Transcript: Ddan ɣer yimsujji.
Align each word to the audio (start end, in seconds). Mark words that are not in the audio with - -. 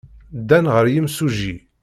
Ddan 0.39 0.65
ɣer 0.73 0.85
yimsujji. 0.93 1.55